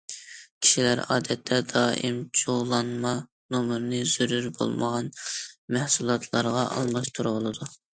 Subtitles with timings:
[0.65, 3.13] كىشىلەر ئادەتتە دائىم جۇغلانما
[3.57, 5.15] نومۇرىنى زۆرۈر بولمىغان
[5.79, 7.75] مەھسۇلاتلارغا ئالماشتۇرۇۋالىدۇ.